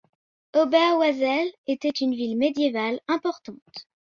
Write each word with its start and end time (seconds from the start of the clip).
Oberwesel 0.55 1.51
était 1.67 1.89
une 1.89 2.15
ville 2.15 2.35
médiévale 2.35 2.99
importante. 3.07 3.85